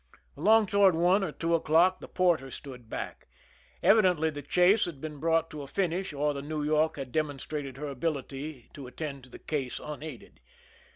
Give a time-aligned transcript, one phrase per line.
[0.35, 3.27] Along toward one or two o'clock the Porter stood back.
[3.83, 7.77] Evid6>ntly the chase had been brought to a finish, or the New York had demonstrated
[7.77, 10.39] her ability to attend to the case unaided.